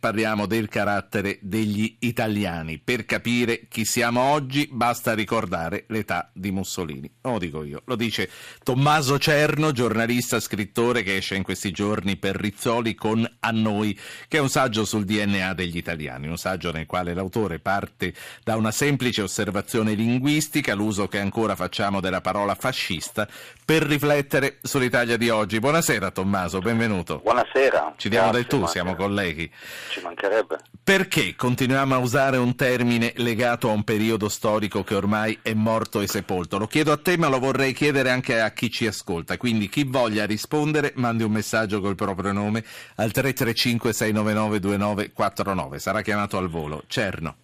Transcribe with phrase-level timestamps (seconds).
[0.00, 2.78] Parliamo del carattere degli italiani.
[2.78, 7.10] Per capire chi siamo oggi basta ricordare l'età di Mussolini.
[7.20, 8.30] Non lo dico io, lo dice
[8.62, 13.94] Tommaso Cerno, giornalista, scrittore che esce in questi giorni per Rizzoli con A Noi,
[14.26, 18.56] che è un saggio sul DNA degli italiani, un saggio nel quale l'autore parte da
[18.56, 23.28] una semplice osservazione linguistica, l'uso che ancora facciamo della parola fascista,
[23.62, 25.58] per riflettere sull'Italia di oggi.
[25.58, 27.20] Buonasera Tommaso, benvenuto.
[27.22, 27.96] Buonasera.
[27.98, 29.50] Ci diamo del tu, siamo colleghi.
[29.90, 30.58] Ci mancherebbe.
[30.84, 36.00] Perché continuiamo a usare un termine legato a un periodo storico che ormai è morto
[36.00, 36.58] e sepolto?
[36.58, 39.36] Lo chiedo a te, ma lo vorrei chiedere anche a chi ci ascolta.
[39.36, 42.64] Quindi chi voglia rispondere, mandi un messaggio col proprio nome
[42.96, 45.78] al 335 699 2949.
[45.80, 46.84] Sarà chiamato al volo.
[46.86, 47.36] Cerno.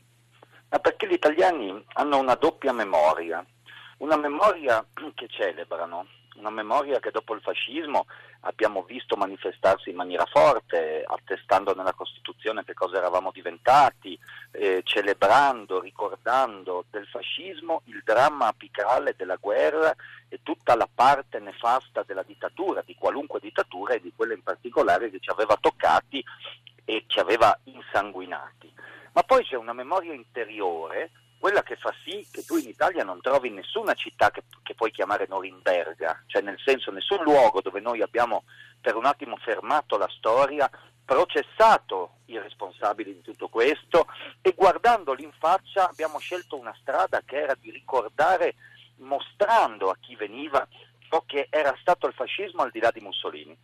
[0.69, 3.45] Ma perché gli italiani hanno una doppia memoria.
[3.99, 6.07] Una memoria che celebrano,
[6.39, 8.07] una memoria che dopo il fascismo
[8.41, 14.19] abbiamo visto manifestarsi in maniera forte, attestando nella Costituzione che cosa eravamo diventati,
[14.53, 19.95] eh, celebrando, ricordando del fascismo il dramma apicale della guerra
[20.29, 25.11] e tutta la parte nefasta della dittatura, di qualunque dittatura e di quella in particolare
[25.11, 26.25] che ci aveva toccati
[26.85, 28.73] e ci aveva insanguinati.
[29.13, 33.21] Ma poi c'è una memoria interiore quella che fa sì che tu in Italia non
[33.21, 38.03] trovi nessuna città che, che, puoi chiamare Norimberga, cioè nel senso nessun luogo dove noi
[38.03, 38.45] abbiamo
[38.81, 40.69] per un attimo fermato la storia,
[41.05, 44.07] processato i responsabili di tutto questo
[44.43, 48.57] e guardandoli in faccia abbiamo scelto una strada che era di ricordare,
[48.97, 50.67] mostrando a chi veniva
[51.09, 53.57] ciò che era stato il fascismo al di là di Mussolini.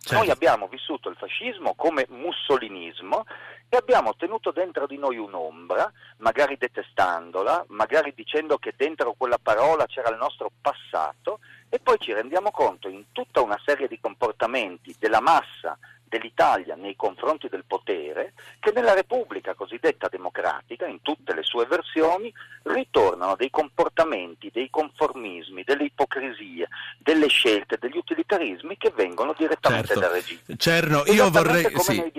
[0.00, 0.14] Certo.
[0.14, 3.24] Noi abbiamo vissuto il fascismo come mussolinismo
[3.68, 9.86] e abbiamo tenuto dentro di noi un'ombra, magari detestandola, magari dicendo che dentro quella parola
[9.86, 14.94] c'era il nostro passato e poi ci rendiamo conto in tutta una serie di comportamenti
[14.98, 15.76] della massa
[16.08, 22.32] dell'Italia nei confronti del potere che nella Repubblica cosiddetta democratica, in tutte le sue versioni,
[22.62, 26.68] ritornano dei comportamenti, dei conformismi, delle ipocrisie,
[26.98, 30.00] delle scelte, degli utilitarismi che vengono direttamente certo.
[30.00, 30.40] dal regime.
[30.56, 32.12] Cerno, io vorrei, sì,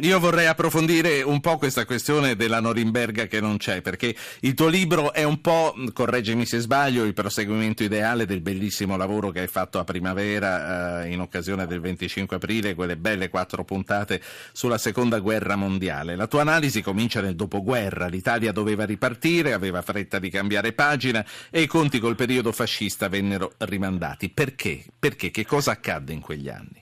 [0.00, 4.68] io vorrei approfondire un po' questa questione della Norimberga che non c'è, perché il tuo
[4.68, 9.46] libro è un po', correggimi se sbaglio, il proseguimento ideale del bellissimo lavoro che hai
[9.46, 14.20] fatto a primavera eh, in occasione del 25 aprile, quelle belle quattro puntate
[14.52, 16.14] sulla seconda guerra mondiale.
[16.14, 21.62] La tua analisi comincia nel dopoguerra, l'Italia doveva ripartire, aveva fretta di cambiare pagina e
[21.62, 24.30] i conti col periodo fascista vennero rimandati.
[24.30, 24.84] Perché?
[24.96, 25.32] Perché?
[25.32, 26.80] Che cosa accadde in quegli anni?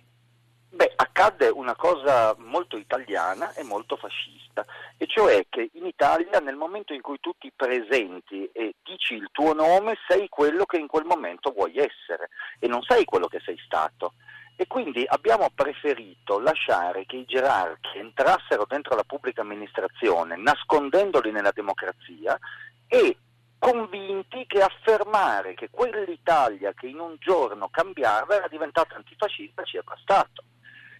[0.68, 4.66] Beh, accadde una cosa molto italiana e molto fascista,
[4.98, 9.28] e cioè che in Italia nel momento in cui tu ti presenti e dici il
[9.32, 13.40] tuo nome, sei quello che in quel momento vuoi essere e non sei quello che
[13.42, 14.12] sei stato
[14.62, 21.50] e quindi abbiamo preferito lasciare che i gerarchi entrassero dentro la pubblica amministrazione nascondendoli nella
[21.50, 22.38] democrazia
[22.86, 23.16] e
[23.58, 29.80] convinti che affermare che quell'Italia che in un giorno cambiava era diventata antifascista ci è
[29.82, 30.44] bastato.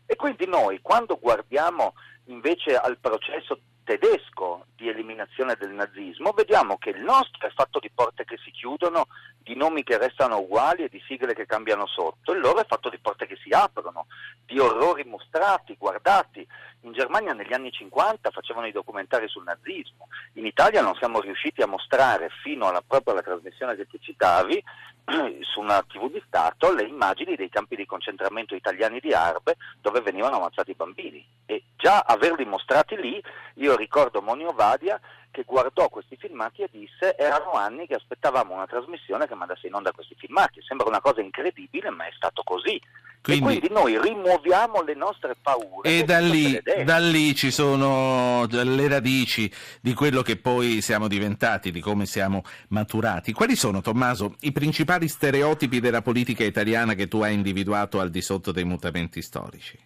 [0.07, 6.91] E quindi noi quando guardiamo invece al processo tedesco di eliminazione del nazismo, vediamo che
[6.91, 9.07] il nostro è fatto di porte che si chiudono,
[9.39, 12.89] di nomi che restano uguali e di sigle che cambiano sotto, il loro è fatto
[12.89, 13.22] di porte
[13.53, 14.07] aprono,
[14.47, 16.47] di orrori mostrati, guardati.
[16.81, 21.63] In Germania negli anni 50 facevano i documentari sul nazismo, in Italia non siamo riusciti
[21.63, 24.63] a mostrare fino alla, proprio alla trasmissione che tu citavi
[25.43, 30.01] su una tv di Stato le immagini dei campi di concentramento italiani di Arbe dove
[30.01, 33.23] venivano ammazzati i bambini e già averli mostrati lì,
[33.55, 38.67] io ricordo Monio Vadia che guardò questi filmati e disse erano anni che aspettavamo una
[38.67, 42.81] trasmissione che mandasse in onda questi filmati, sembra una cosa incredibile ma è stato così.
[43.23, 45.89] Quindi, quindi noi rimuoviamo le nostre paure.
[45.89, 49.51] E da lì, da lì, ci sono le radici
[49.81, 53.33] di quello che poi siamo diventati, di come siamo maturati.
[53.33, 58.21] Quali sono, Tommaso, i principali stereotipi della politica italiana che tu hai individuato al di
[58.21, 59.79] sotto dei mutamenti storici?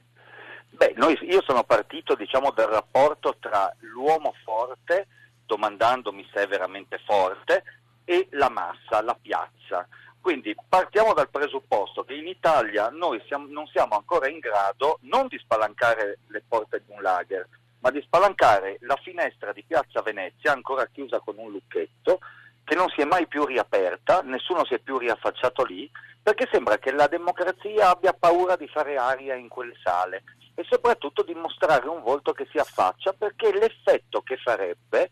[0.71, 5.09] Beh, noi, io sono partito diciamo, dal rapporto tra l'uomo forte,
[5.45, 7.65] domandandomi se è veramente forte,
[8.07, 9.87] e la massa, la piazza.
[10.27, 15.29] Quindi partiamo dal presupposto che in Italia noi siamo, non siamo ancora in grado non
[15.29, 20.51] di spalancare le porte di un lager, ma di spalancare la finestra di Piazza Venezia,
[20.51, 22.19] ancora chiusa con un lucchetto,
[22.65, 25.89] che non si è mai più riaperta, nessuno si è più riaffacciato lì,
[26.21, 30.25] perché sembra che la democrazia abbia paura di fare aria in quelle sale
[30.57, 35.09] e soprattutto di mostrare un volto che si affaccia, perché l'effetto che farebbe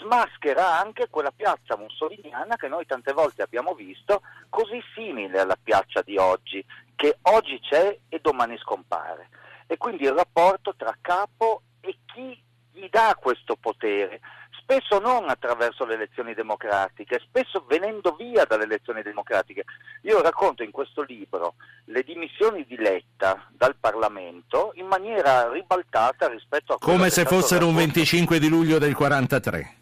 [0.00, 6.02] smaschera anche quella piazza mussoliniana che noi tante volte abbiamo visto così simile alla piazza
[6.02, 6.64] di oggi,
[6.96, 9.28] che oggi c'è e domani scompare.
[9.66, 12.40] E quindi il rapporto tra capo e chi
[12.72, 14.20] gli dà questo potere?
[14.60, 19.64] Spesso non attraverso le elezioni democratiche, spesso venendo via dalle elezioni democratiche.
[20.02, 21.54] Io racconto in questo libro
[21.86, 26.78] le dimissioni di Letta dal Parlamento in maniera ribaltata rispetto a...
[26.78, 29.80] Come se fossero un 25 di luglio del 43.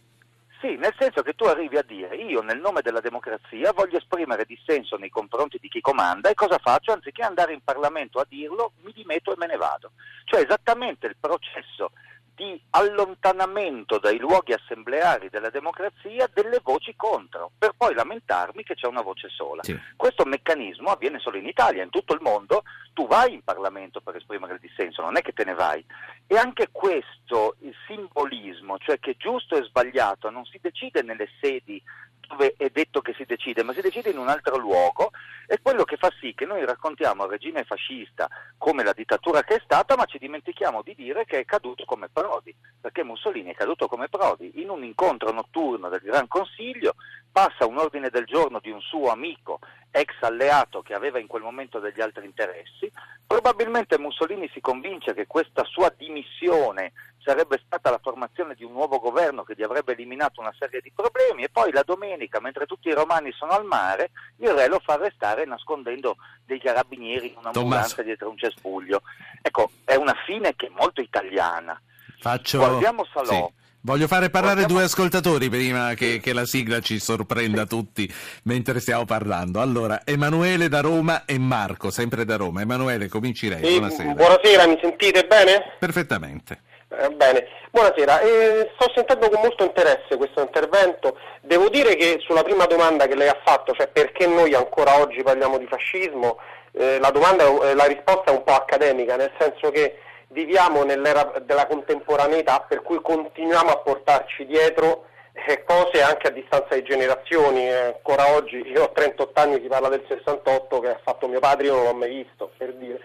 [0.60, 4.44] Sì, nel senso che tu arrivi a dire io nel nome della democrazia voglio esprimere
[4.44, 6.92] dissenso nei confronti di chi comanda e cosa faccio?
[6.92, 9.92] Anziché andare in Parlamento a dirlo, mi dimetto e me ne vado.
[10.24, 11.92] Cioè esattamente il processo
[12.40, 18.86] di allontanamento dai luoghi assembleari della democrazia delle voci contro, per poi lamentarmi che c'è
[18.86, 19.62] una voce sola.
[19.62, 19.78] Sì.
[19.94, 22.64] Questo meccanismo avviene solo in Italia, in tutto il mondo
[22.94, 25.84] tu vai in Parlamento per esprimere il dissenso, non è che te ne vai.
[26.32, 31.82] E anche questo, il simbolismo, cioè che giusto e sbagliato non si decide nelle sedi
[32.20, 35.10] dove è detto che si decide, ma si decide in un altro luogo,
[35.48, 39.56] è quello che fa sì che noi raccontiamo il regime fascista come la dittatura che
[39.56, 43.56] è stata, ma ci dimentichiamo di dire che è caduto come Prodi, perché Mussolini è
[43.56, 44.60] caduto come Prodi.
[44.60, 46.94] In un incontro notturno del Gran Consiglio
[47.30, 49.60] passa un ordine del giorno di un suo amico,
[49.90, 52.90] ex alleato che aveva in quel momento degli altri interessi,
[53.26, 56.92] probabilmente Mussolini si convince che questa sua dimissione
[57.22, 60.90] sarebbe stata la formazione di un nuovo governo che gli avrebbe eliminato una serie di
[60.94, 64.80] problemi e poi la domenica, mentre tutti i romani sono al mare, il re lo
[64.80, 69.02] fa arrestare nascondendo dei carabinieri in un'ambulanza dietro un cespuglio.
[69.42, 71.80] Ecco, è una fine che è molto italiana.
[72.18, 72.58] Faccio...
[72.58, 73.46] Guardiamo Salò.
[73.46, 73.58] Sì.
[73.82, 78.06] Voglio fare parlare due ascoltatori prima che, che, la sigla ci sorprenda tutti
[78.42, 79.62] mentre stiamo parlando.
[79.62, 82.60] Allora, Emanuele da Roma e Marco, sempre da Roma.
[82.60, 83.64] Emanuele, cominci lei.
[83.64, 84.12] Sì, buonasera.
[84.12, 85.76] Buonasera, mi sentite bene?
[85.78, 86.60] Perfettamente.
[86.88, 88.20] Eh, bene, buonasera.
[88.20, 91.16] Eh, sto sentendo con molto interesse questo intervento.
[91.40, 95.22] Devo dire che sulla prima domanda che lei ha fatto, cioè perché noi ancora oggi
[95.22, 96.36] parliamo di fascismo,
[96.72, 100.00] eh, la, domanda, eh, la risposta è un po' accademica, nel senso che
[100.30, 106.74] viviamo nell'era della contemporaneità per cui continuiamo a portarci dietro eh, cose anche a distanza
[106.74, 107.68] di generazioni.
[107.68, 111.40] Eh, ancora oggi, io ho 38 anni, si parla del 68 che ha fatto mio
[111.40, 113.00] padre, io non l'ho mai visto, per dire.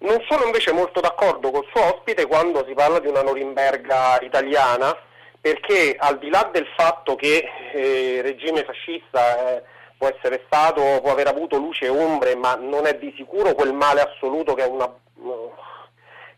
[0.00, 4.96] Non sono invece molto d'accordo col suo ospite quando si parla di una Norimberga italiana,
[5.40, 9.62] perché al di là del fatto che eh, il regime fascista eh,
[9.96, 13.72] può essere stato, può aver avuto luce e ombre, ma non è di sicuro quel
[13.72, 14.88] male assoluto che è una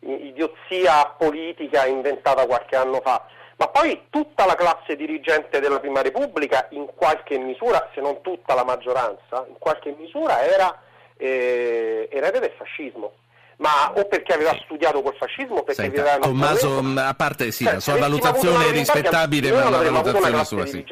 [0.00, 3.26] idiozia politica inventata qualche anno fa.
[3.56, 8.54] Ma poi tutta la classe dirigente della Prima Repubblica, in qualche misura, se non tutta
[8.54, 10.80] la maggioranza, in qualche misura era
[11.16, 13.12] eh, erede del fascismo
[13.60, 17.64] ma o perché aveva studiato col fascismo o perché Senta, aveva Tommaso, a parte sì,
[17.64, 20.84] cioè, la sua valutazione è rispettabile, ma la valutazione sua sì.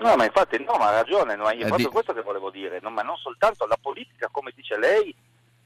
[0.00, 1.92] No, ma infatti no, ma ha ragione, no, è eh, proprio di...
[1.92, 5.14] questo che volevo dire, no, ma non soltanto la politica, come dice lei,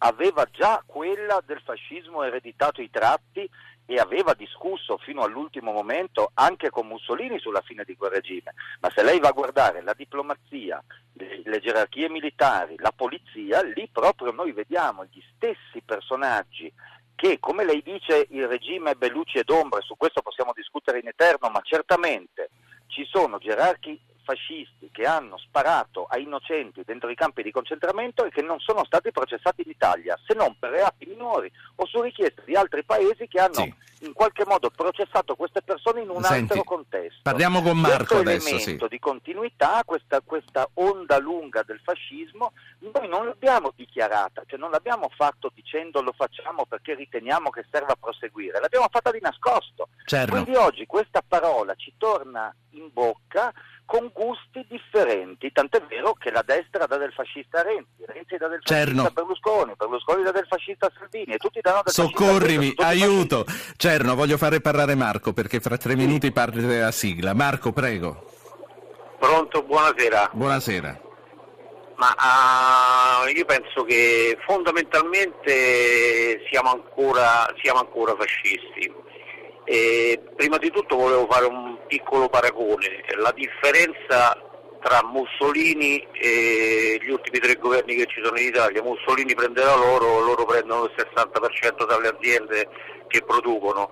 [0.04, 3.48] aveva già quella del fascismo ereditato i tratti
[3.84, 8.54] e aveva discusso fino all'ultimo momento anche con Mussolini sulla fine di quel regime.
[8.80, 10.82] Ma se lei va a guardare la diplomazia,
[11.14, 16.72] le gerarchie militari, la polizia, lì proprio noi vediamo gli stessi personaggi
[17.14, 21.06] che, come lei dice, il regime ebbe luci ed ombre, su questo possiamo discutere in
[21.06, 22.50] eterno, ma certamente
[22.88, 28.30] ci sono gerarchi fascisti che hanno sparato a innocenti dentro i campi di concentramento e
[28.30, 32.42] che non sono stati processati in Italia, se non per reati minori o su richiesta
[32.44, 33.74] di altri paesi che hanno sì.
[34.00, 37.20] in qualche modo processato queste persone in un Senti, altro contesto.
[37.22, 38.48] Parliamo con Marco Questo adesso.
[38.48, 38.90] elemento sì.
[38.90, 45.10] di continuità, questa, questa, onda lunga del fascismo, noi non l'abbiamo dichiarata, cioè non l'abbiamo
[45.14, 49.88] fatto dicendo lo facciamo perché riteniamo che serva a proseguire, l'abbiamo fatta di nascosto.
[50.04, 50.30] Certo.
[50.30, 53.52] Quindi oggi questa parola ci torna in bocca
[53.92, 58.48] con gusti differenti, tant'è vero che la destra dà del fascista a Renzi, Renzi dà
[58.48, 59.04] del fascista Cerno.
[59.04, 62.88] a Berlusconi, Berlusconi dà del fascista a Salvini e tutti danno del Soccorrimi, fascista a
[62.88, 63.44] aiuto!
[63.76, 67.34] Cerno, voglio fare parlare Marco perché fra tre minuti parte la sigla.
[67.34, 68.24] Marco, prego.
[69.18, 70.30] Pronto, buonasera.
[70.32, 71.00] Buonasera.
[71.96, 78.90] Ma uh, io penso che fondamentalmente siamo ancora, siamo ancora fascisti
[79.64, 84.36] e prima di tutto volevo fare un piccolo paragone, la differenza
[84.82, 90.20] tra Mussolini e gli ultimi tre governi che ci sono in Italia, Mussolini prenderà loro,
[90.20, 92.68] loro prendono il 60% dalle aziende
[93.06, 93.90] che producono.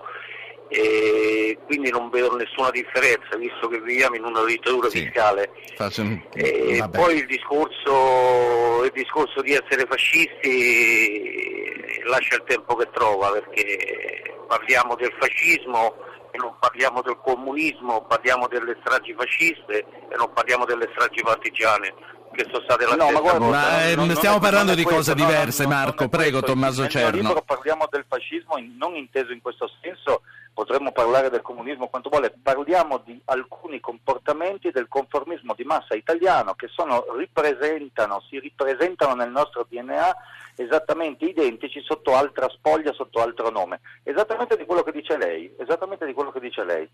[0.72, 5.50] E quindi non vedo nessuna differenza visto che viviamo in una dittatura sì, fiscale.
[5.96, 6.22] Un...
[6.34, 11.58] E poi il discorso, il discorso di essere fascisti
[12.04, 14.09] lascia il tempo che trova perché
[14.50, 15.94] parliamo del fascismo
[16.32, 21.94] e non parliamo del comunismo, parliamo delle stragi fasciste e non parliamo delle stragi partigiane
[22.32, 25.14] che sono state la no, ma guarda, ma, eh, non, stiamo non parlando di cose
[25.14, 26.08] diverse, no, Marco.
[26.08, 27.20] Prego, Tommaso Cerno.
[27.20, 32.32] Libro parliamo del fascismo non inteso in questo senso, potremmo parlare del comunismo quanto vuole,
[32.42, 39.30] parliamo di alcuni comportamenti del conformismo di massa italiano che sono, ripresentano, si ripresentano nel
[39.30, 40.16] nostro DNA
[40.60, 46.04] esattamente identici sotto altra spoglia, sotto altro nome, esattamente di quello che dice lei, esattamente
[46.04, 46.88] di quello che dice lei.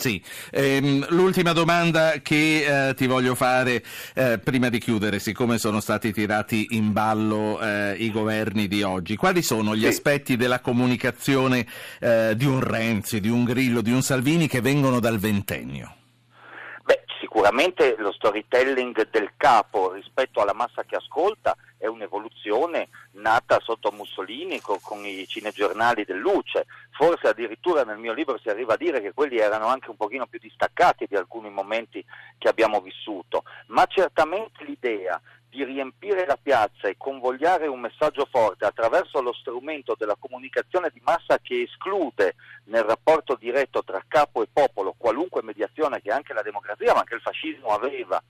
[0.00, 3.82] Sì, ehm, l'ultima domanda che eh, ti voglio fare
[4.14, 9.16] eh, prima di chiudere, siccome sono stati tirati in ballo eh, i governi di oggi,
[9.16, 9.88] quali sono gli sì.
[9.88, 11.66] aspetti della comunicazione
[12.00, 15.96] eh, di un Renzi, di un Grillo, di un Salvini che vengono dal ventennio?
[16.82, 23.90] Beh, sicuramente lo storytelling del capo rispetto alla massa che ascolta è un'evoluzione nata sotto
[23.90, 28.76] Mussolini con, con, i cinegiornali del Luce, forse addirittura nel mio libro si arriva a
[28.76, 32.04] dire che quelli erano anche un pochino più distaccati di alcuni momenti
[32.36, 35.18] che abbiamo vissuto, ma certamente l'idea
[35.48, 41.00] di riempire la piazza e convogliare un messaggio forte attraverso lo strumento della comunicazione di
[41.02, 46.42] massa che esclude nel rapporto diretto tra capo e popolo qualunque mediazione che anche la
[46.42, 48.22] democrazia ma anche il fascismo aveva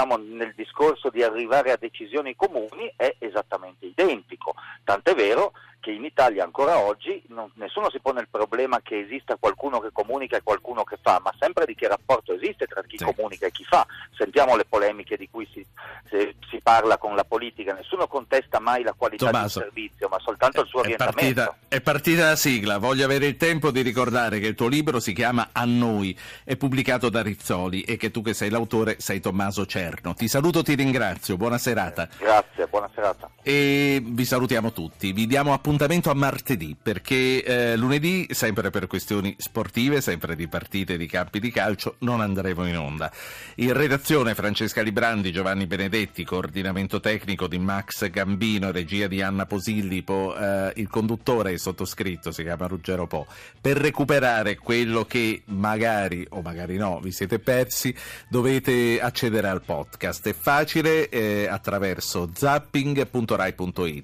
[0.00, 4.54] diciamo, nel discorso di arrivare a decisioni comuni è esattamente identico,
[4.84, 9.36] tant'è vero che in Italia ancora oggi non, nessuno si pone il problema che esista
[9.36, 12.98] qualcuno che comunica e qualcuno che fa, ma sempre di che rapporto esiste tra chi
[12.98, 13.04] sì.
[13.04, 13.86] comunica e chi fa.
[14.16, 15.64] Sentiamo le polemiche di cui si,
[16.10, 20.62] si, parla con la politica, nessuno contesta mai la qualità Tommaso, del servizio, ma soltanto
[20.62, 21.20] il suo orientamento.
[21.20, 24.68] È partita, è partita la sigla, voglio avere il tempo di ricordare che il tuo
[24.68, 28.96] libro si chiama A noi, è pubblicato da Rizzoli e che tu che sei l'autore
[28.98, 30.14] sei Tommaso Cerno.
[30.14, 32.08] Ti saluto, ti ringrazio, buona serata.
[32.18, 33.30] Grazie, buona serata.
[33.42, 39.34] E vi salutiamo tutti, vi diamo appuntamento a martedì perché eh, lunedì, sempre per questioni
[39.38, 43.10] sportive, sempre di partite di campi di calcio, non andremo in onda.
[43.56, 50.34] In redazione Francesca Librandi, Giovanni Benedetti, coordinamento tecnico di Max Gambino, regia di Anna Posillipo,
[50.34, 53.26] eh, il conduttore sottoscritto si chiama Ruggero Po.
[53.60, 57.94] Per recuperare quello che magari o magari no vi siete persi,
[58.30, 60.26] dovete accedere al podcast.
[60.28, 63.98] È facile eh, attraverso zapping.rai.it